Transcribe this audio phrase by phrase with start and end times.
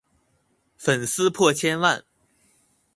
[0.77, 2.03] 粉絲破千萬